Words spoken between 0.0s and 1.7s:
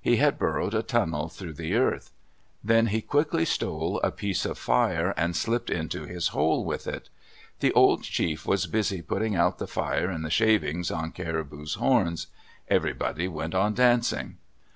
He had burrowed a tunnel through